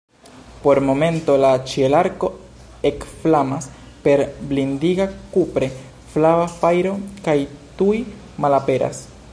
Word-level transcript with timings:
Por 0.63 0.77
momento 0.87 1.33
la 1.43 1.51
ĉielarko 1.71 2.29
ekflamas 2.91 3.67
per 4.07 4.23
blindiga 4.53 5.07
kupre 5.35 5.69
flava 6.15 6.49
fajro 6.57 6.95
kaj 7.29 7.37
tuj 7.83 7.95
malaperas. 8.47 9.07